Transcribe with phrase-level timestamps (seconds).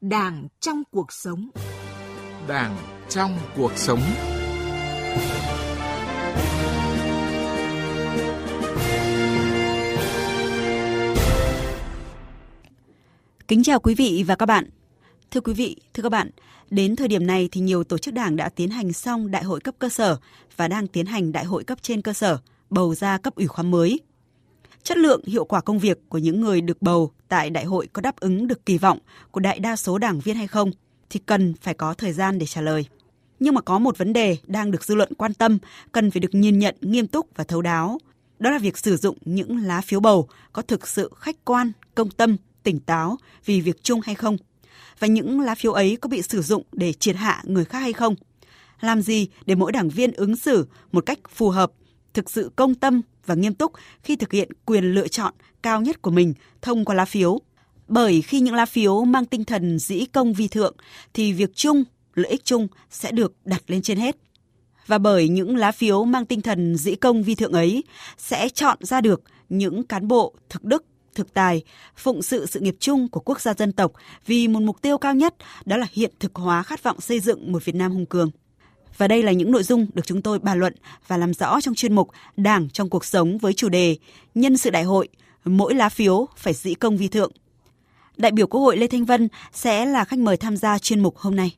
[0.00, 1.50] Đảng trong cuộc sống.
[2.48, 2.76] Đảng
[3.08, 4.00] trong cuộc sống.
[13.48, 14.70] Kính chào quý vị và các bạn.
[15.30, 16.30] Thưa quý vị, thưa các bạn,
[16.70, 19.60] đến thời điểm này thì nhiều tổ chức đảng đã tiến hành xong đại hội
[19.60, 20.16] cấp cơ sở
[20.56, 22.38] và đang tiến hành đại hội cấp trên cơ sở,
[22.70, 24.00] bầu ra cấp ủy khóa mới.
[24.86, 28.02] Chất lượng, hiệu quả công việc của những người được bầu tại đại hội có
[28.02, 28.98] đáp ứng được kỳ vọng
[29.30, 30.70] của đại đa số đảng viên hay không
[31.10, 32.86] thì cần phải có thời gian để trả lời.
[33.40, 35.58] Nhưng mà có một vấn đề đang được dư luận quan tâm,
[35.92, 37.98] cần phải được nhìn nhận nghiêm túc và thấu đáo.
[38.38, 42.10] Đó là việc sử dụng những lá phiếu bầu có thực sự khách quan, công
[42.10, 44.36] tâm, tỉnh táo vì việc chung hay không.
[44.98, 47.92] Và những lá phiếu ấy có bị sử dụng để triệt hạ người khác hay
[47.92, 48.14] không.
[48.80, 51.72] Làm gì để mỗi đảng viên ứng xử một cách phù hợp,
[52.14, 53.72] thực sự công tâm và nghiêm túc
[54.02, 57.40] khi thực hiện quyền lựa chọn cao nhất của mình thông qua lá phiếu.
[57.88, 60.76] Bởi khi những lá phiếu mang tinh thần dĩ công vi thượng
[61.14, 61.84] thì việc chung,
[62.14, 64.16] lợi ích chung sẽ được đặt lên trên hết.
[64.86, 67.84] Và bởi những lá phiếu mang tinh thần dĩ công vi thượng ấy
[68.18, 71.62] sẽ chọn ra được những cán bộ thực đức, thực tài,
[71.96, 73.92] phụng sự sự nghiệp chung của quốc gia dân tộc
[74.26, 77.52] vì một mục tiêu cao nhất đó là hiện thực hóa khát vọng xây dựng
[77.52, 78.30] một Việt Nam hùng cường.
[78.96, 80.74] Và đây là những nội dung được chúng tôi bàn luận
[81.06, 83.96] và làm rõ trong chuyên mục Đảng trong cuộc sống với chủ đề
[84.34, 85.08] Nhân sự đại hội,
[85.44, 87.32] mỗi lá phiếu phải dĩ công vi thượng.
[88.16, 91.16] Đại biểu Quốc hội Lê Thanh Vân sẽ là khách mời tham gia chuyên mục
[91.16, 91.56] hôm nay.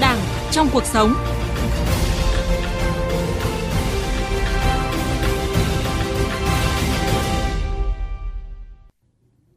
[0.00, 0.18] Đảng
[0.52, 1.14] trong cuộc sống.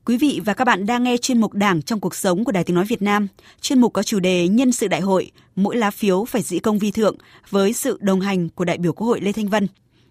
[0.08, 2.64] Quý vị và các bạn đang nghe chuyên mục Đảng trong cuộc sống của Đài
[2.64, 3.28] Tiếng Nói Việt Nam.
[3.62, 6.80] Chuyên mục có chủ đề Nhân sự đại hội, mỗi lá phiếu phải dĩ công
[6.80, 7.16] vi thượng
[7.50, 9.68] với sự đồng hành của đại biểu Quốc hội Lê Thanh Vân.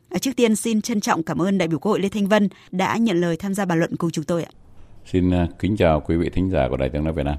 [0.09, 2.49] À, trước tiên xin trân trọng cảm ơn đại biểu Quốc hội Lê Thanh Vân
[2.71, 4.51] đã nhận lời tham gia bàn luận cùng chúng tôi ạ.
[5.13, 7.37] Xin à, kính chào quý vị thính giả của Đài Tiếng Nói Việt Nam.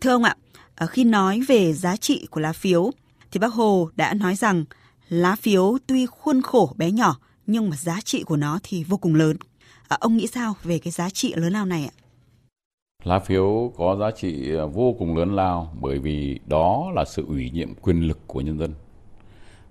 [0.00, 0.36] Thưa ông ạ,
[0.74, 2.90] à, khi nói về giá trị của lá phiếu
[3.32, 4.64] thì bác Hồ đã nói rằng
[5.08, 7.16] lá phiếu tuy khuôn khổ bé nhỏ
[7.46, 9.36] nhưng mà giá trị của nó thì vô cùng lớn.
[9.90, 11.94] À, ông nghĩ sao về cái giá trị lớn lao này ạ?
[13.04, 17.24] Lá phiếu có giá trị à, vô cùng lớn lao bởi vì đó là sự
[17.28, 18.74] ủy nhiệm quyền lực của nhân dân.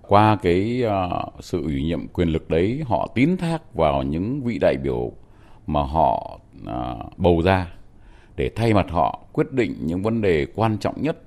[0.02, 4.58] Qua cái uh, sự ủy nhiệm quyền lực đấy, họ tín thác vào những vị
[4.58, 5.12] đại biểu
[5.66, 7.72] mà họ uh, bầu ra
[8.36, 11.22] để thay mặt họ quyết định những vấn đề quan trọng nhất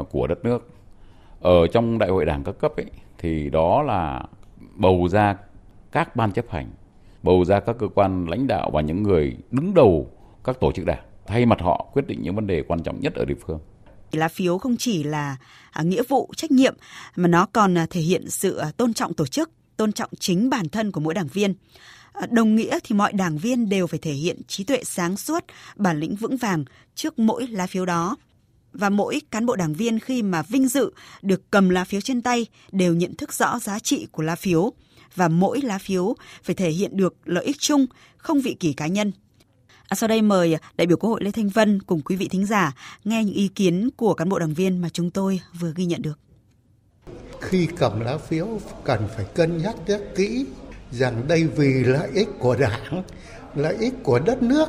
[0.00, 0.70] uh, của đất nước.
[1.40, 4.22] Ở trong đại hội đảng các cấp ấy, thì đó là
[4.74, 5.36] bầu ra
[5.92, 6.66] các ban chấp hành
[7.24, 10.10] bầu ra các cơ quan lãnh đạo và những người đứng đầu
[10.44, 13.14] các tổ chức đảng, thay mặt họ quyết định những vấn đề quan trọng nhất
[13.14, 13.58] ở địa phương.
[14.12, 15.36] Lá phiếu không chỉ là
[15.70, 16.74] à, nghĩa vụ, trách nhiệm,
[17.16, 20.50] mà nó còn à, thể hiện sự à, tôn trọng tổ chức, tôn trọng chính
[20.50, 21.54] bản thân của mỗi đảng viên.
[22.30, 25.44] Đồng nghĩa thì mọi đảng viên đều phải thể hiện trí tuệ sáng suốt,
[25.76, 26.64] bản lĩnh vững vàng
[26.94, 28.16] trước mỗi lá phiếu đó.
[28.72, 30.92] Và mỗi cán bộ đảng viên khi mà vinh dự
[31.22, 34.72] được cầm lá phiếu trên tay đều nhận thức rõ giá trị của lá phiếu
[35.14, 37.86] và mỗi lá phiếu phải thể hiện được lợi ích chung,
[38.16, 39.12] không vị kỷ cá nhân.
[39.88, 42.46] À, sau đây mời đại biểu Quốc hội Lê Thanh Vân cùng quý vị thính
[42.46, 42.72] giả
[43.04, 46.02] nghe những ý kiến của cán bộ đảng viên mà chúng tôi vừa ghi nhận
[46.02, 46.18] được.
[47.40, 50.46] Khi cầm lá phiếu cần phải cân nhắc rất kỹ
[50.90, 53.02] rằng đây vì lợi ích của đảng,
[53.54, 54.68] lợi ích của đất nước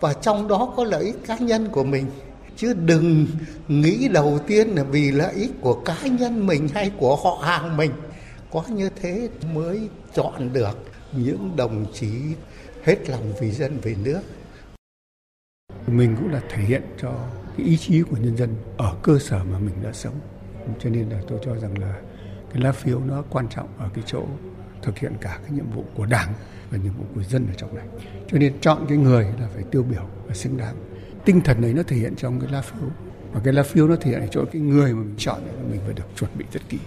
[0.00, 2.06] và trong đó có lợi ích cá nhân của mình
[2.56, 3.26] chứ đừng
[3.68, 7.76] nghĩ đầu tiên là vì lợi ích của cá nhân mình hay của họ hàng
[7.76, 7.90] mình
[8.54, 10.78] có như thế mới chọn được
[11.12, 12.10] những đồng chí
[12.84, 14.20] hết lòng vì dân, vì nước.
[15.86, 17.12] Mình cũng là thể hiện cho
[17.56, 20.14] cái ý chí của nhân dân ở cơ sở mà mình đã sống.
[20.78, 22.00] Cho nên là tôi cho rằng là
[22.52, 24.24] cái lá phiếu nó quan trọng ở cái chỗ
[24.82, 26.32] thực hiện cả cái nhiệm vụ của đảng
[26.70, 27.86] và nhiệm vụ của dân ở trong này.
[28.28, 30.76] Cho nên chọn cái người là phải tiêu biểu và xứng đáng.
[31.24, 32.88] Tinh thần này nó thể hiện trong cái lá phiếu.
[33.32, 35.80] Và cái lá phiếu nó thể hiện ở chỗ cái người mà mình chọn mình
[35.84, 36.78] phải được chuẩn bị rất kỹ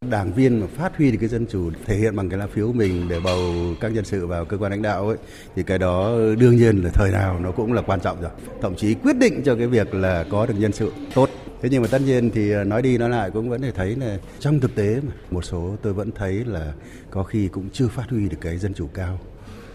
[0.00, 2.72] đảng viên mà phát huy được cái dân chủ thể hiện bằng cái lá phiếu
[2.72, 5.16] mình để bầu các nhân sự vào cơ quan lãnh đạo ấy,
[5.56, 8.30] thì cái đó đương nhiên là thời nào nó cũng là quan trọng rồi.
[8.62, 11.30] Thậm chí quyết định cho cái việc là có được nhân sự tốt.
[11.62, 13.96] Thế nhưng mà tất nhiên thì à, nói đi nói lại cũng vẫn thể thấy
[13.96, 16.72] là trong thực tế mà, một số tôi vẫn thấy là
[17.10, 19.18] có khi cũng chưa phát huy được cái dân chủ cao.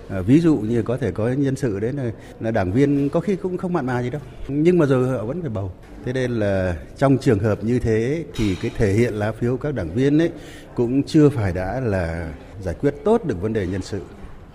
[0.09, 3.19] À, ví dụ như có thể có nhân sự đấy là, là đảng viên có
[3.19, 4.21] khi cũng không mặn mà gì đâu.
[4.47, 5.71] Nhưng mà rồi họ vẫn phải bầu.
[6.05, 9.73] Thế nên là trong trường hợp như thế thì cái thể hiện lá phiếu các
[9.73, 10.31] đảng viên ấy
[10.75, 14.01] cũng chưa phải đã là giải quyết tốt được vấn đề nhân sự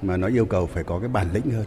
[0.02, 1.66] mà nó yêu cầu phải có cái bản lĩnh hơn.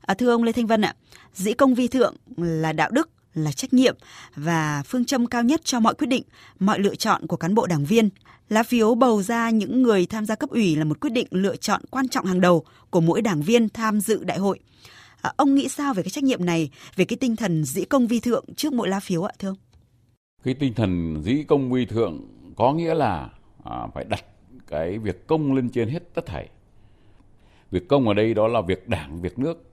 [0.00, 0.94] À, thưa ông Lê Thanh Vân ạ
[1.34, 3.10] dĩ công vi thượng là đạo đức
[3.44, 3.96] là trách nhiệm
[4.36, 6.22] và phương châm cao nhất cho mọi quyết định,
[6.58, 8.08] mọi lựa chọn của cán bộ đảng viên.
[8.48, 11.56] Lá phiếu bầu ra những người tham gia cấp ủy là một quyết định lựa
[11.56, 14.58] chọn quan trọng hàng đầu của mỗi đảng viên tham dự đại hội.
[15.22, 18.06] À, ông nghĩ sao về cái trách nhiệm này, về cái tinh thần dĩ công
[18.06, 19.56] vi thượng trước mỗi lá phiếu ạ thưa ông?
[20.44, 23.30] Cái tinh thần dĩ công vi thượng có nghĩa là
[23.64, 24.24] à, phải đặt
[24.66, 26.48] cái việc công lên trên hết tất thảy.
[27.70, 29.64] Việc công ở đây đó là việc đảng, việc nước,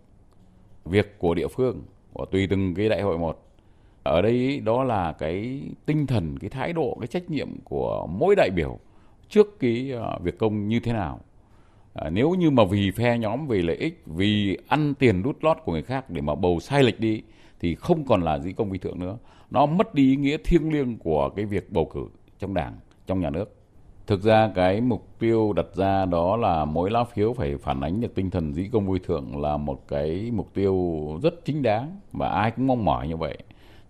[0.85, 1.83] việc của địa phương,
[2.13, 3.44] của tùy từng cái đại hội một.
[4.05, 8.35] Ở đây đó là cái tinh thần, cái thái độ, cái trách nhiệm của mỗi
[8.35, 8.79] đại biểu
[9.29, 11.19] trước cái ờ, việc công như thế nào.
[11.93, 15.57] À, nếu như mà vì phe nhóm, vì lợi ích, vì ăn tiền đút lót
[15.65, 17.21] của người khác để mà bầu sai lệch đi
[17.59, 19.17] thì không còn là dĩ công vi thượng nữa.
[19.51, 22.07] Nó mất đi ý nghĩa thiêng liêng của cái việc bầu cử
[22.39, 22.73] trong đảng,
[23.07, 23.55] trong nhà nước.
[24.07, 28.01] Thực ra cái mục tiêu đặt ra đó là mỗi lá phiếu phải phản ánh
[28.01, 30.75] được tinh thần dĩ công vui thượng là một cái mục tiêu
[31.23, 33.37] rất chính đáng và ai cũng mong mỏi như vậy.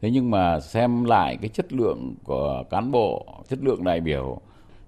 [0.02, 4.42] Thế nhưng mà xem lại cái chất lượng của cán bộ, chất lượng đại biểu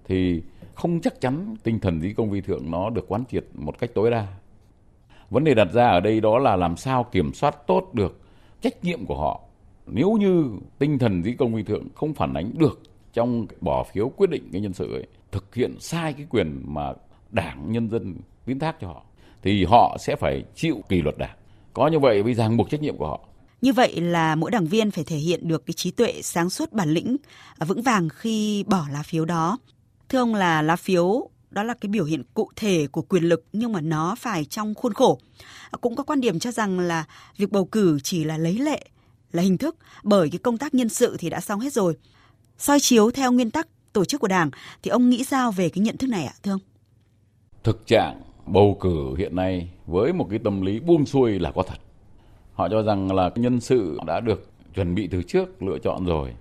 [0.06, 0.42] thì
[0.76, 3.90] không chắc chắn tinh thần dĩ công vi thượng nó được quán triệt một cách
[3.94, 4.28] tối đa.
[5.30, 8.20] Vấn đề đặt ra ở đây đó là làm sao kiểm soát tốt được
[8.62, 9.42] trách nhiệm của họ.
[9.88, 10.46] Nếu như
[10.80, 12.80] tinh thần dĩ công vi thượng không phản ánh được
[13.14, 16.94] trong bỏ phiếu quyết định cái nhân sự ấy thực hiện sai cái quyền mà
[17.32, 18.16] đảng nhân dân
[18.46, 19.04] tín thác cho họ
[19.42, 21.38] thì họ sẽ phải chịu kỷ luật đảng
[21.74, 23.20] có như vậy mới ràng buộc trách nhiệm của họ
[23.62, 26.74] như vậy là mỗi đảng viên phải thể hiện được cái trí tuệ sáng suốt
[26.74, 27.18] bản lĩnh
[27.58, 29.58] à, vững vàng khi bỏ lá phiếu đó
[30.10, 33.46] thưa ông là lá phiếu, đó là cái biểu hiện cụ thể của quyền lực,
[33.54, 35.20] nhưng mà nó phải trong khuôn khổ
[35.72, 37.06] à, cũng có quan điểm cho rằng là
[37.38, 38.86] việc bầu cử chỉ là lấy lệ,
[39.32, 41.96] là hình thức, bởi cái công tác nhân sự thì đã xong hết rồi
[42.58, 44.50] soi chiếu theo nguyên tắc tổ chức của Đảng,
[44.84, 46.60] thì ông nghĩ sao về cái nhận thức này ạ, thưa ông?
[47.64, 51.64] Thực trạng bầu cử hiện nay với một cái tâm lý buông xuôi là có
[51.64, 51.78] thật.
[52.58, 56.34] Họ cho rằng là nhân sự đã được chuẩn bị từ trước lựa chọn rồi.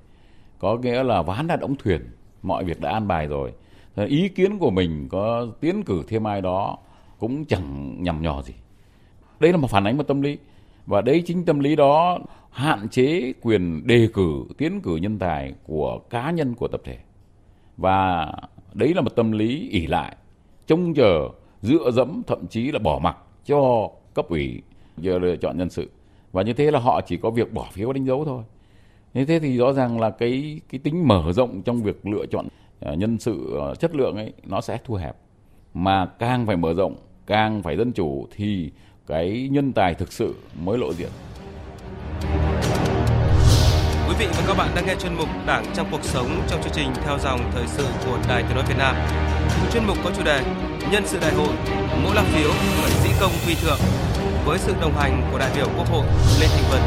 [0.59, 2.01] Có nghĩa là ván đã đóng thuyền,
[2.43, 3.53] mọi việc đã an bài rồi.
[3.97, 6.79] Ý kiến của mình có tiến cử thêm ai đó
[7.19, 8.55] cũng chẳng nhằm nhò gì.
[9.41, 10.39] Đây là một phản ánh một tâm lý.
[10.87, 12.19] Và đấy chính tâm lý đó
[12.51, 16.99] hạn chế quyền đề cử, tiến cử nhân tài của cá nhân của tập thể
[17.77, 18.33] và
[18.75, 20.17] đấy là một tâm lý ỉ lại
[20.67, 21.29] trông chờ
[21.63, 24.63] dựa dẫm thậm chí là bỏ mặc cho cấp ủy
[24.99, 25.91] giờ lựa chọn nhân sự
[26.37, 28.43] và như thế là họ chỉ có việc bỏ phiếu đánh dấu thôi.
[29.15, 32.49] Như thế thì rõ ràng là cái cái tính mở rộng trong việc lựa chọn
[32.81, 35.17] ờ, nhân sự ờ, chất lượng ấy nó sẽ thu hẹp.
[35.75, 36.97] Mà càng phải mở rộng
[37.27, 38.71] càng phải dân chủ thì
[39.07, 40.35] cái nhân tài thực sự
[40.65, 41.09] mới lộ diện.
[44.09, 46.73] Quý vị và các bạn đang nghe chuyên mục Đảng trong cuộc sống trong chương
[46.73, 48.97] trình theo dòng thời sự của Đài Tiếng nói Việt Nam.
[49.73, 50.43] Chuyên mục có chủ đề
[50.93, 51.55] Nhân sự đại hội,
[52.03, 53.79] mỗi lá phiếu phải sĩ công quy thượng
[54.47, 56.07] với sự đồng hành của đại biểu Quốc hội
[56.41, 56.81] Lê Thành Vân.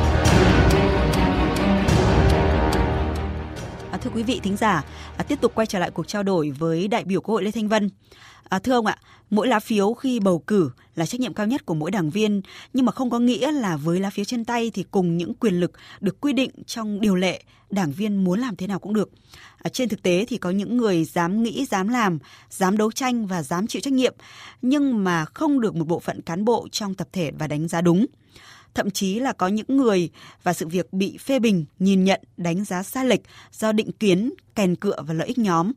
[3.91, 4.83] À, thưa quý vị thính giả,
[5.17, 7.51] à, tiếp tục quay trở lại cuộc trao đổi với đại biểu Quốc hội Lê
[7.51, 7.89] Thanh Vân.
[8.49, 8.97] À, thưa ông ạ,
[9.29, 12.41] mỗi lá phiếu khi bầu cử là trách nhiệm cao nhất của mỗi đảng viên,
[12.73, 15.59] nhưng mà không có nghĩa là với lá phiếu trên tay thì cùng những quyền
[15.59, 19.09] lực được quy định trong điều lệ, đảng viên muốn làm thế nào cũng được.
[19.57, 22.19] À, trên thực tế thì có những người dám nghĩ, dám làm,
[22.49, 24.15] dám đấu tranh và dám chịu trách nhiệm,
[24.61, 27.81] nhưng mà không được một bộ phận cán bộ trong tập thể và đánh giá
[27.81, 28.05] đúng.
[28.73, 30.09] Thậm chí là có những người
[30.43, 34.33] và sự việc bị phê bình, nhìn nhận, đánh giá sai lệch do định kiến,
[34.55, 35.71] kèn cựa và lợi ích nhóm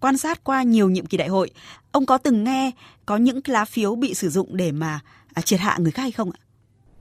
[0.00, 1.50] quan sát qua nhiều nhiệm kỳ đại hội,
[1.92, 2.70] ông có từng nghe
[3.06, 5.00] có những lá phiếu bị sử dụng để mà
[5.34, 6.40] à, triệt hạ người khác hay không ạ?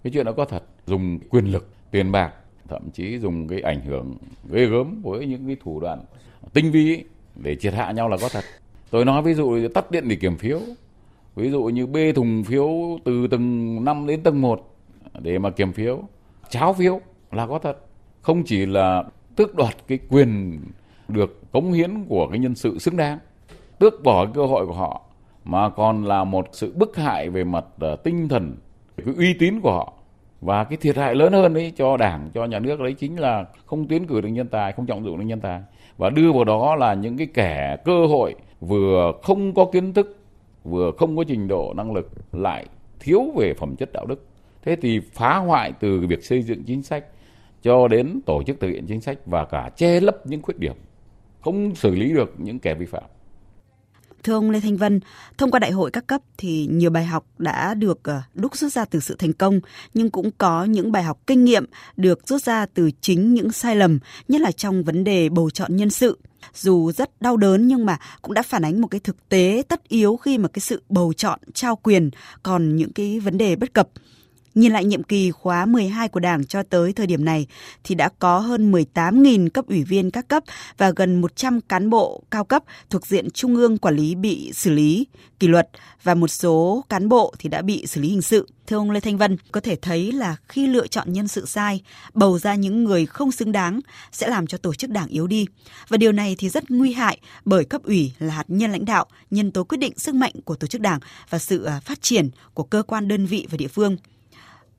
[0.03, 2.33] Cái chuyện đó có thật, dùng quyền lực, tiền bạc,
[2.67, 4.17] thậm chí dùng cái ảnh hưởng
[4.51, 6.05] ghê gớm với những cái thủ đoạn
[6.53, 7.03] tinh vi
[7.35, 8.43] để triệt hạ nhau là có thật.
[8.89, 10.59] Tôi nói ví dụ tắt điện để kiểm phiếu,
[11.35, 12.69] ví dụ như bê thùng phiếu
[13.05, 14.75] từ tầng 5 đến tầng 1
[15.19, 16.03] để mà kiểm phiếu,
[16.49, 17.01] cháo phiếu
[17.31, 17.77] là có thật.
[18.21, 19.03] Không chỉ là
[19.35, 20.59] tước đoạt cái quyền
[21.09, 23.19] được cống hiến của cái nhân sự xứng đáng,
[23.79, 25.01] tước bỏ cơ hội của họ,
[25.43, 28.55] mà còn là một sự bức hại về mặt ờ, tinh thần
[29.05, 29.93] cái uy tín của họ.
[30.41, 33.45] Và cái thiệt hại lớn hơn đấy cho đảng, cho nhà nước đấy chính là
[33.65, 35.61] không tiến cử được nhân tài, không trọng dụng được nhân tài.
[35.97, 40.17] Và đưa vào đó là những cái kẻ cơ hội vừa không có kiến thức,
[40.63, 42.65] vừa không có trình độ năng lực, lại
[42.99, 44.25] thiếu về phẩm chất đạo đức.
[44.63, 47.05] Thế thì phá hoại từ việc xây dựng chính sách
[47.61, 50.73] cho đến tổ chức thực hiện chính sách và cả che lấp những khuyết điểm
[51.41, 53.03] không xử lý được những kẻ vi phạm.
[54.23, 54.99] Thưa ông Lê Thanh Vân,
[55.37, 58.73] thông qua đại hội các cấp thì nhiều bài học đã được ờ, đúc rút
[58.73, 59.59] ra từ sự thành công,
[59.93, 61.65] nhưng cũng có những bài học kinh nghiệm
[61.97, 65.75] được rút ra từ chính những sai lầm, nhất là trong vấn đề bầu chọn
[65.75, 66.17] nhân sự.
[66.53, 69.87] Dù rất đau đớn nhưng mà cũng đã phản ánh một cái thực tế tất
[69.87, 72.09] yếu khi mà cái sự bầu chọn trao quyền
[72.43, 73.89] còn những cái vấn đề bất cập
[74.57, 77.47] Nhìn lại nhiệm kỳ khóa 12 của Đảng cho tới thời điểm này
[77.83, 80.43] thì đã có hơn 18.000 cấp ủy viên các cấp
[80.77, 84.71] và gần 100 cán bộ cao cấp thuộc diện trung ương quản lý bị xử
[84.71, 85.07] lý
[85.39, 85.69] kỷ luật
[86.03, 88.47] và một số cán bộ thì đã bị xử lý hình sự.
[88.67, 91.81] Thưa ông Lê Thanh Vân, có thể thấy là khi lựa chọn nhân sự sai,
[92.13, 93.79] bầu ra những người không xứng đáng
[94.11, 95.45] sẽ làm cho tổ chức đảng yếu đi.
[95.87, 99.05] Và điều này thì rất nguy hại bởi cấp ủy là hạt nhân lãnh đạo,
[99.31, 100.99] nhân tố quyết định sức mạnh của tổ chức đảng
[101.29, 103.97] và sự à, phát triển của cơ quan đơn vị và địa phương.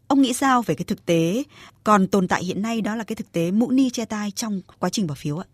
[0.09, 1.43] Ông nghĩ sao về cái thực tế
[1.85, 4.61] còn tồn tại hiện nay đó là cái thực tế mũ ni che tai trong
[4.79, 5.47] quá trình bỏ phiếu ạ?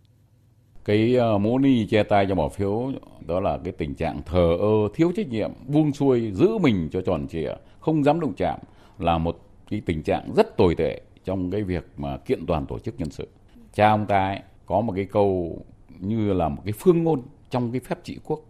[0.85, 2.93] Cái uh, mũ ni che tai cho bỏ phiếu
[3.27, 7.01] đó là cái tình trạng thờ ơ, thiếu trách nhiệm, buông xuôi, giữ mình cho
[7.01, 8.59] tròn trịa, không dám động chạm
[8.99, 12.79] là một cái tình trạng rất tồi tệ trong cái việc mà kiện toàn tổ
[12.79, 13.29] chức nhân sự.
[13.75, 15.59] Cha ông ta ấy, có một cái câu
[16.01, 18.41] như là một cái phương ngôn trong cái phép trị quốc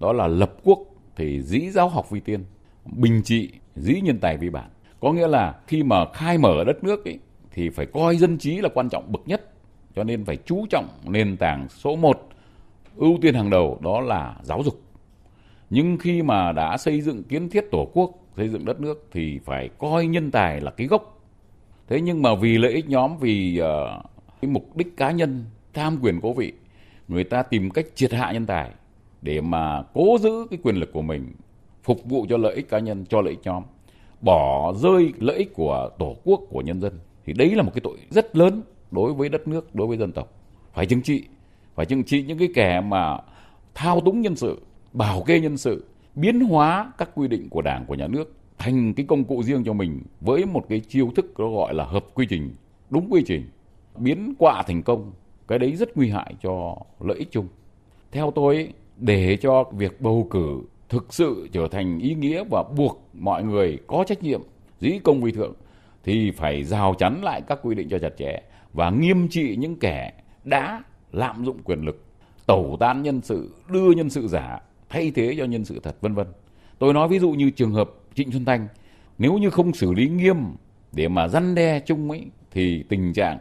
[0.00, 0.78] đó là lập quốc
[1.16, 2.44] thì dĩ giáo học vi tiên
[2.84, 4.70] bình trị dĩ nhân tài vi bản
[5.00, 7.18] có nghĩa là khi mà khai mở đất nước ấy,
[7.50, 9.50] thì phải coi dân trí là quan trọng bậc nhất.
[9.96, 12.28] Cho nên phải chú trọng nền tảng số 1
[12.96, 14.80] ưu tiên hàng đầu đó là giáo dục.
[15.70, 19.38] Nhưng khi mà đã xây dựng kiến thiết tổ quốc xây dựng đất nước thì
[19.44, 21.20] phải coi nhân tài là cái gốc.
[21.88, 24.04] Thế nhưng mà vì lợi ích nhóm vì uh,
[24.42, 26.52] cái mục đích cá nhân tham quyền cố vị
[27.08, 28.70] người ta tìm cách triệt hạ nhân tài
[29.22, 31.32] để mà cố giữ cái quyền lực của mình
[31.82, 33.62] phục vụ cho lợi ích cá nhân cho lợi ích nhóm
[34.20, 37.80] bỏ rơi lợi ích của tổ quốc, của nhân dân, thì đấy là một cái
[37.80, 40.32] tội rất lớn đối với đất nước, đối với dân tộc.
[40.74, 41.24] Phải chứng trị,
[41.74, 43.18] phải chứng trị những cái kẻ mà
[43.74, 44.60] thao túng nhân sự,
[44.92, 45.84] bảo kê nhân sự,
[46.14, 49.64] biến hóa các quy định của đảng, của nhà nước, thành cái công cụ riêng
[49.64, 52.50] cho mình với một cái chiêu thức nó gọi là hợp quy trình,
[52.90, 53.42] đúng quy trình,
[53.96, 55.12] biến quạ thành công.
[55.48, 57.48] Cái đấy rất nguy hại cho lợi ích chung.
[58.12, 60.60] Theo tôi để cho việc bầu cử
[60.90, 64.40] thực sự trở thành ý nghĩa và buộc mọi người có trách nhiệm
[64.80, 65.54] dĩ công vi thượng
[66.04, 68.40] thì phải rào chắn lại các quy định cho chặt chẽ
[68.72, 70.12] và nghiêm trị những kẻ
[70.44, 70.82] đã
[71.12, 72.04] lạm dụng quyền lực
[72.46, 76.14] tẩu tán nhân sự đưa nhân sự giả thay thế cho nhân sự thật vân
[76.14, 76.26] vân.
[76.78, 78.68] Tôi nói ví dụ như trường hợp trịnh xuân thanh
[79.18, 80.36] nếu như không xử lý nghiêm
[80.92, 83.38] để mà răn đe chung ấy thì tình trạng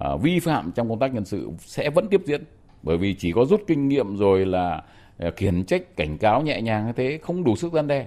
[0.00, 2.44] uh, vi phạm trong công tác nhân sự sẽ vẫn tiếp diễn.
[2.82, 4.97] Bởi vì chỉ có rút kinh nghiệm rồi là uh,
[5.36, 8.06] khiển trách cảnh cáo nhẹ nhàng như thế không đủ sức răn đe.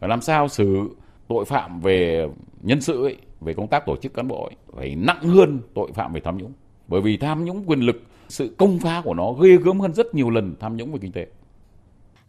[0.00, 0.88] Và làm sao xử
[1.28, 2.28] tội phạm về
[2.62, 5.92] nhân sự ấy, về công tác tổ chức cán bộ ấy, phải nặng hơn tội
[5.92, 6.52] phạm về tham nhũng.
[6.88, 10.14] Bởi vì tham nhũng quyền lực sự công phá của nó ghê gớm hơn rất
[10.14, 11.26] nhiều lần tham nhũng về kinh tế.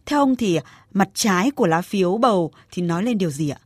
[0.06, 0.58] Theo ông thì
[0.92, 3.58] mặt trái của lá phiếu bầu thì nói lên điều gì ạ?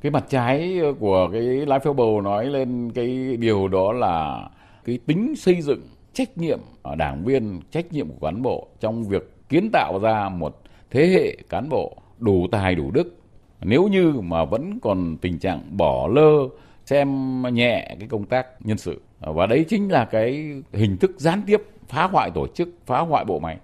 [0.00, 4.48] Cái mặt trái của cái lá phiếu bầu nói lên cái điều đó là
[4.84, 5.80] cái tính xây dựng
[6.12, 10.28] trách nhiệm ở đảng viên trách nhiệm của cán bộ trong việc kiến tạo ra
[10.28, 13.16] một thế hệ cán bộ đủ tài, đủ đức.
[13.60, 16.48] Nếu như mà vẫn còn tình trạng bỏ lơ,
[16.86, 19.00] xem nhẹ cái công tác nhân sự.
[19.20, 23.24] Và đấy chính là cái hình thức gián tiếp phá hoại tổ chức, phá hoại
[23.24, 23.56] bộ máy.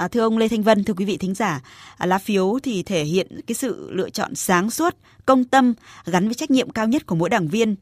[0.00, 1.60] À, thưa ông Lê Thanh Vân, thưa quý vị thính giả,
[1.98, 6.24] à, lá phiếu thì thể hiện cái sự lựa chọn sáng suốt, công tâm gắn
[6.24, 7.76] với trách nhiệm cao nhất của mỗi đảng viên.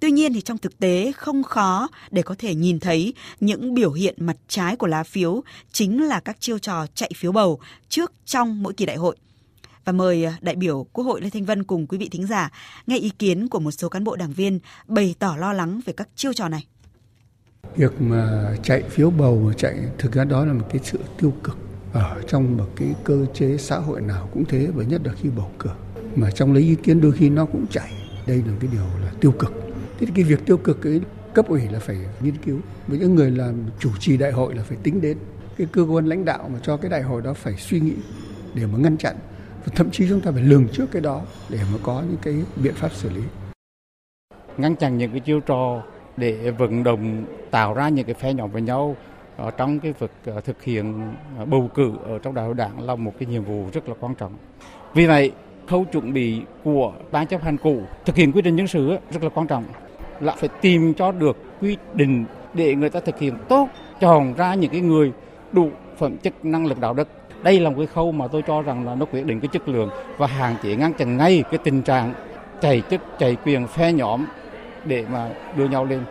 [0.00, 3.92] Tuy nhiên thì trong thực tế không khó để có thể nhìn thấy những biểu
[3.92, 8.12] hiện mặt trái của lá phiếu chính là các chiêu trò chạy phiếu bầu trước
[8.24, 9.16] trong mỗi kỳ đại hội.
[9.84, 12.50] Và mời à, đại biểu Quốc hội Lê Thanh Vân cùng quý vị thính giả
[12.86, 15.92] nghe ý kiến của một số cán bộ đảng viên bày tỏ lo lắng về
[15.96, 16.66] các chiêu trò này.
[17.76, 21.56] Việc mà chạy phiếu bầu, chạy, thực ra đó là một cái sự tiêu cực
[21.92, 25.28] ở trong một cái cơ chế xã hội nào cũng thế, và nhất là khi
[25.36, 25.70] bầu cử.
[26.16, 27.92] Mà trong lấy ý kiến đôi khi nó cũng chạy
[28.26, 29.52] đây là cái điều là tiêu cực.
[29.98, 31.00] Thế thì cái việc tiêu cực ấy,
[31.34, 32.58] cấp ủy là phải nghiên cứu.
[32.86, 35.18] Với những người làm chủ trì đại hội là phải tính đến
[35.56, 37.94] cái cơ quan lãnh đạo mà cho cái đại hội đó phải suy nghĩ
[38.54, 39.16] để mà ngăn chặn.
[39.64, 42.34] Và thậm chí chúng ta phải lường trước cái đó để mà có những cái
[42.56, 43.22] biện pháp xử lý.
[44.56, 45.82] Ngăn chặn những cái chiêu trò
[46.16, 48.96] để vận động tạo ra những cái phe nhóm với nhau
[49.36, 52.86] ở trong cái việc ờ, thực hiện ờ, bầu cử ở trong đại hội đảng
[52.86, 54.32] là một cái nhiệm vụ rất là quan trọng.
[54.94, 55.32] Vì vậy,
[55.66, 59.22] khâu chuẩn bị của ban chấp hành cũ thực hiện quy trình nhân sự rất
[59.22, 59.64] là quan trọng
[60.20, 63.68] là phải tìm cho được quy định để người ta thực hiện tốt
[64.00, 65.12] chọn ra những cái người
[65.52, 65.68] đủ
[65.98, 67.08] phẩm chất năng lực đạo đức
[67.42, 69.68] đây là một cái khâu mà tôi cho rằng là nó quyết định cái chất
[69.68, 72.14] lượng và hạn chế ngăn chặn ngay cái tình trạng
[72.60, 74.24] chạy chức chạy quyền phe nhóm
[74.86, 76.04] để mà đưa nhau lên.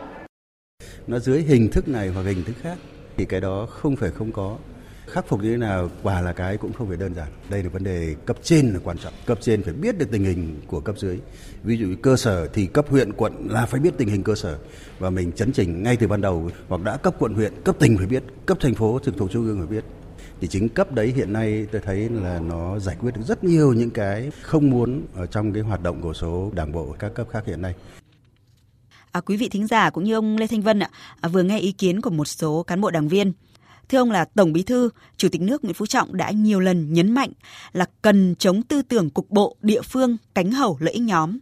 [1.08, 2.78] Nó dưới hình thức này hoặc hình thức khác
[3.18, 4.58] thì cái đó không phải không có.
[5.08, 7.28] Khắc phục như thế nào quả là cái cũng không phải đơn giản.
[7.50, 9.14] Đây là vấn đề cấp trên là quan trọng.
[9.26, 11.20] Cấp trên phải biết được tình hình của cấp dưới.
[11.64, 14.58] Ví dụ cơ sở thì cấp huyện, quận là phải biết tình hình cơ sở.
[15.00, 17.98] Và mình chấn chỉnh ngay từ ban đầu hoặc đã cấp quận, huyện, cấp tỉnh
[17.98, 19.84] phải biết, cấp thành phố trực thuộc trung ương phải biết.
[20.42, 23.74] Thì chính cấp đấy hiện nay tôi thấy là nó giải quyết được rất nhiều
[23.74, 27.28] những cái không muốn ở trong cái hoạt động của số đảng bộ các cấp
[27.32, 27.76] khác hiện nay.
[29.14, 30.90] À, quý vị thính giả cũng như ông Lê Thanh Vân ạ,
[31.22, 33.34] à, vừa nghe ý kiến của một số cán bộ đảng viên.
[33.90, 36.94] Thưa ông là Tổng Bí thư, Chủ tịch nước Nguyễn Phú Trọng đã nhiều lần
[36.94, 37.30] nhấn mạnh
[37.74, 41.38] là cần chống tư tưởng cục bộ, địa phương, cánh hầu lợi ích nhóm.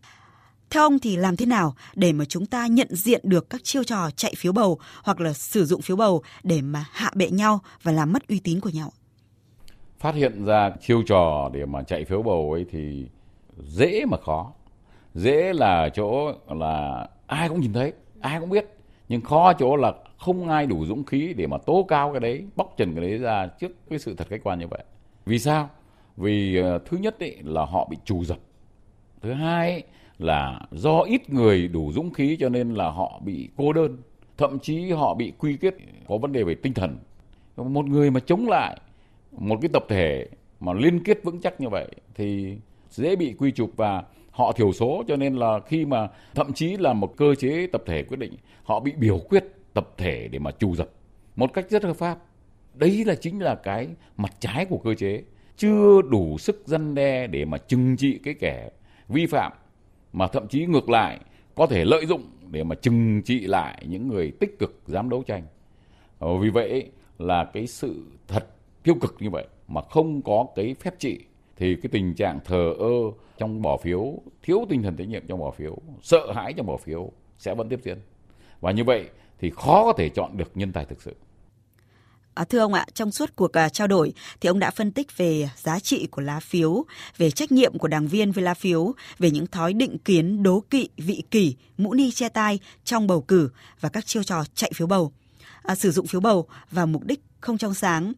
[0.69, 3.83] Theo ông thì làm thế nào để mà chúng ta nhận diện được các chiêu
[3.83, 7.59] trò chạy phiếu bầu hoặc là sử dụng phiếu bầu để mà hạ bệ nhau
[7.83, 8.91] và làm mất uy tín của nhau?
[9.99, 13.05] Phát hiện ra chiêu trò để mà chạy phiếu bầu ấy thì
[13.67, 14.51] dễ mà khó.
[15.15, 18.65] Dễ là chỗ là ai cũng nhìn thấy, ai cũng biết.
[19.09, 22.45] Nhưng khó chỗ là không ai đủ dũng khí để mà tố cao cái đấy,
[22.55, 24.83] bóc trần cái đấy ra trước cái sự thật khách quan như vậy.
[25.25, 25.69] Vì sao?
[26.17, 28.37] Vì uh, thứ nhất ấy là họ bị trù dập.
[29.21, 29.83] Thứ hai ấy,
[30.17, 33.97] là do ít người đủ dũng khí cho nên là họ bị cô đơn
[34.37, 35.75] thậm chí họ bị quy kết
[36.07, 36.97] có vấn đề về tinh thần
[37.55, 38.79] một người mà chống lại
[39.31, 40.27] một cái tập thể
[40.59, 42.57] mà liên kết vững chắc như vậy thì
[42.89, 46.77] dễ bị quy chụp và họ thiểu số cho nên là khi mà thậm chí
[46.77, 48.33] là một cơ chế tập thể quyết định,
[48.63, 50.89] họ bị biểu quyết tập thể để mà trù dập
[51.35, 52.17] một cách rất hợp pháp
[52.73, 55.23] đấy là chính là cái mặt trái của cơ chế
[55.57, 58.69] chưa đủ sức dân đe để mà trừng trị cái kẻ
[59.07, 59.51] vi phạm,
[60.13, 61.19] mà thậm chí ngược lại,
[61.55, 65.23] có thể lợi dụng để mà trừng trị lại những người tích cực dám đấu
[65.23, 65.43] tranh.
[66.19, 68.47] Ờ, vì vậy là cái sự thật
[68.83, 71.19] tiêu cực như vậy mà không có cái phép trị
[71.61, 72.95] thì cái tình trạng thờ ơ
[73.37, 74.13] trong bỏ phiếu,
[74.43, 77.69] thiếu tinh thần trách nhiệm trong bỏ phiếu, sợ hãi trong bỏ phiếu sẽ vẫn
[77.69, 77.97] tiếp diễn.
[78.61, 81.15] Và như vậy thì khó có thể chọn được nhân tài thực sự.
[82.33, 85.17] À, thưa ông ạ, trong suốt cuộc à, trao đổi thì ông đã phân tích
[85.17, 86.85] về giá trị của lá phiếu,
[87.17, 90.63] về trách nhiệm của đảng viên với lá phiếu, về những thói định kiến đố
[90.69, 93.49] kỵ, vị kỷ, mũ ni che tai trong bầu cử
[93.79, 95.11] và các chiêu trò chạy phiếu bầu,
[95.63, 98.13] à, sử dụng phiếu bầu vào mục đích không trong sáng.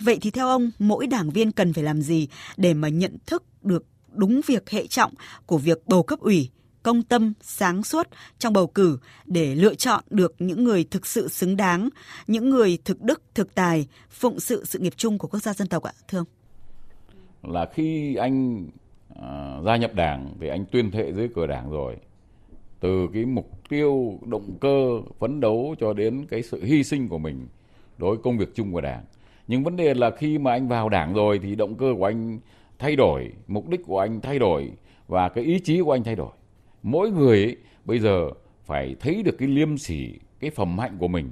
[0.00, 3.42] Vậy thì theo ông, mỗi đảng viên cần phải làm gì để mà nhận thức
[3.62, 5.12] được đúng việc hệ trọng
[5.46, 6.50] của việc bầu cấp ủy
[6.82, 11.28] công tâm, sáng suốt trong bầu cử để lựa chọn được những người thực sự
[11.28, 11.88] xứng đáng,
[12.26, 15.68] những người thực đức, thực tài, phụng sự sự nghiệp chung của quốc gia dân
[15.68, 16.26] tộc ạ, thưa ông?
[17.42, 18.66] Là khi anh
[19.22, 21.96] à, gia nhập đảng thì anh tuyên thệ dưới cờ đảng rồi.
[22.86, 27.18] Từ cái mục tiêu, động cơ, phấn đấu cho đến cái sự hy sinh của
[27.18, 27.46] mình
[27.98, 29.04] đối với công việc chung của đảng.
[29.48, 32.38] Nhưng vấn đề là khi mà anh vào đảng rồi thì động cơ của anh
[32.78, 34.72] thay đổi, mục đích của anh thay đổi
[35.08, 36.30] và cái ý chí của anh thay đổi
[36.82, 38.30] mỗi người ấy, bây giờ
[38.64, 41.30] phải thấy được cái liêm sỉ cái phẩm hạnh của mình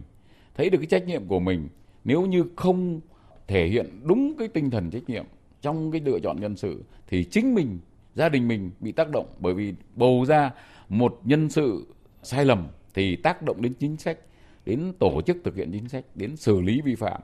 [0.54, 1.68] thấy được cái trách nhiệm của mình
[2.04, 3.00] nếu như không
[3.46, 5.24] thể hiện đúng cái tinh thần trách nhiệm
[5.60, 7.78] trong cái lựa chọn nhân sự thì chính mình
[8.14, 10.50] gia đình mình bị tác động bởi vì bầu ra
[10.88, 11.86] một nhân sự
[12.22, 14.18] sai lầm thì tác động đến chính sách,
[14.64, 17.20] đến tổ chức thực hiện chính sách, đến xử lý vi phạm,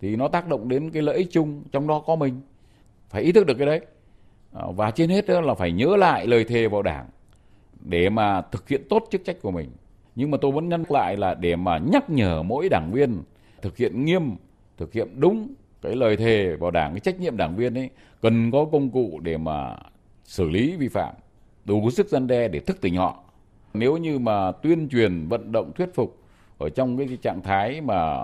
[0.00, 2.40] thì nó tác động đến cái lợi ích chung trong đó có mình.
[3.08, 3.80] Phải ý thức được cái đấy.
[4.52, 7.06] À, và trên hết đó là phải nhớ lại lời thề vào đảng
[7.80, 9.70] để mà thực hiện tốt chức trách của mình.
[10.14, 13.22] Nhưng mà tôi vẫn nhắc lại là để mà nhắc nhở mỗi đảng viên
[13.62, 14.36] thực hiện nghiêm,
[14.76, 18.50] thực hiện đúng cái lời thề vào đảng, cái trách nhiệm đảng viên ấy, cần
[18.50, 19.76] có công cụ để mà
[20.24, 21.14] xử lý vi phạm
[21.64, 23.22] đủ sức gian đe để thức tỉnh họ
[23.74, 26.18] nếu như mà tuyên truyền vận động thuyết phục
[26.58, 28.18] ở trong cái trạng thái mà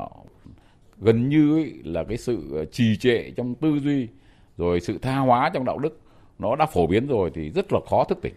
[0.98, 4.08] gần như ấy là cái sự ờ, trì trệ trong tư duy
[4.56, 6.00] rồi sự tha hóa trong đạo đức
[6.38, 8.34] nó đã phổ biến rồi thì rất là khó thức tỉnh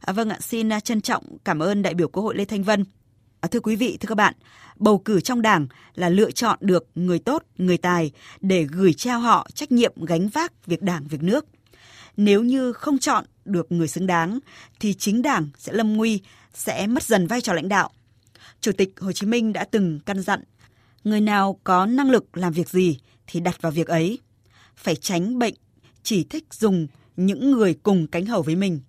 [0.00, 2.62] À, vâng ạ, xin à, trân trọng cảm ơn đại biểu Quốc hội Lê Thanh
[2.62, 2.84] Vân.
[3.40, 4.34] À, thưa quý vị, thưa các bạn,
[4.76, 9.20] bầu cử trong đảng là lựa chọn được người tốt, người tài để gửi trao
[9.20, 11.46] họ trách nhiệm gánh vác việc đảng, việc nước.
[12.22, 14.38] Nếu như không chọn được người xứng đáng
[14.80, 16.20] thì chính đảng sẽ lâm nguy,
[16.54, 17.90] sẽ mất dần vai trò lãnh đạo.
[18.60, 20.40] Chủ tịch Hồ Chí Minh đã từng căn dặn,
[21.04, 24.18] người nào có năng lực làm việc gì thì đặt vào việc ấy.
[24.76, 25.54] Phải tránh bệnh,
[26.02, 28.80] chỉ thích dùng những người cùng cánh hầu với mình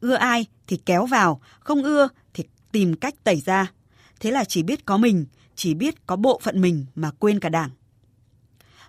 [0.00, 3.72] ưa ai thì kéo vào, không ưa thì tìm cách tẩy ra.
[4.20, 7.48] Thế là chỉ biết có mình, chỉ biết có bộ phận mình mà quên cả
[7.48, 7.70] đảng.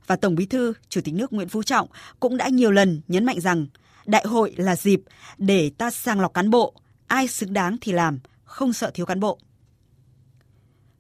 [0.08, 1.88] Và Tổng Bí thư, Chủ tịch nước Nguyễn Phú Trọng
[2.20, 3.68] cũng đã nhiều lần nhấn mạnh rằng
[4.06, 5.02] đại hội là dịp
[5.38, 6.74] để ta sàng lọc cán bộ,
[7.08, 9.40] ai xứng đáng thì làm, không sợ thiếu cán bộ.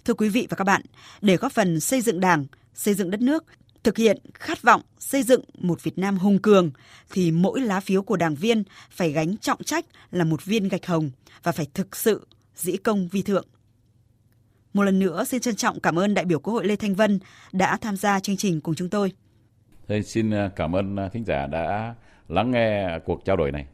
[0.06, 0.82] Thưa quý vị và các bạn,
[1.22, 3.44] để góp phần xây dựng Đảng, xây dựng đất nước
[3.84, 6.72] thực hiện khát vọng xây dựng một Việt Nam hùng cường
[7.12, 10.86] thì mỗi lá phiếu của đảng viên phải gánh trọng trách là một viên gạch
[10.86, 11.12] hồng
[11.44, 13.46] và phải thực sự dĩ công vi thượng.
[14.74, 17.20] Một lần nữa xin trân trọng cảm ơn đại biểu Quốc hội Lê Thanh Vân
[17.52, 19.12] đã tham gia chương trình cùng chúng tôi.
[19.88, 21.96] Tôi xin à, cảm ơn à, thính giả đã
[22.30, 23.66] lắng nghe cuộc trao đổi này.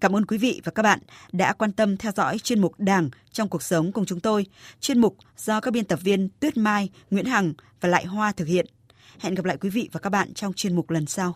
[0.00, 0.98] Cảm ơn quý vị và các bạn
[1.32, 4.46] đã quan tâm theo dõi chuyên mục Đảng trong cuộc sống cùng chúng tôi.
[4.80, 8.48] Chuyên mục do các biên tập viên Tuyết Mai, Nguyễn Hằng và Lại Hoa thực
[8.48, 8.66] hiện.
[9.20, 11.34] Hẹn gặp lại quý vị và các bạn trong chuyên mục lần sau.